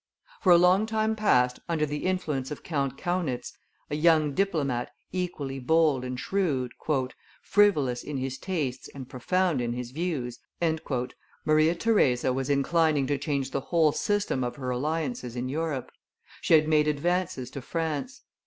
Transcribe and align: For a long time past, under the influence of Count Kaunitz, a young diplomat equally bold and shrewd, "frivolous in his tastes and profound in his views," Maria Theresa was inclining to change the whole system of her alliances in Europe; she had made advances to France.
For 0.41 0.51
a 0.51 0.57
long 0.57 0.87
time 0.87 1.15
past, 1.15 1.59
under 1.69 1.85
the 1.85 2.05
influence 2.07 2.49
of 2.49 2.63
Count 2.63 2.97
Kaunitz, 2.97 3.53
a 3.91 3.95
young 3.95 4.33
diplomat 4.33 4.89
equally 5.11 5.59
bold 5.59 6.03
and 6.03 6.19
shrewd, 6.19 6.73
"frivolous 7.43 8.01
in 8.03 8.17
his 8.17 8.39
tastes 8.39 8.89
and 8.95 9.07
profound 9.07 9.61
in 9.61 9.73
his 9.73 9.91
views," 9.91 10.39
Maria 11.45 11.75
Theresa 11.75 12.33
was 12.33 12.49
inclining 12.49 13.05
to 13.05 13.19
change 13.19 13.51
the 13.51 13.61
whole 13.61 13.91
system 13.91 14.43
of 14.43 14.55
her 14.55 14.71
alliances 14.71 15.35
in 15.35 15.49
Europe; 15.49 15.91
she 16.41 16.55
had 16.55 16.67
made 16.67 16.87
advances 16.87 17.51
to 17.51 17.61
France. 17.61 18.23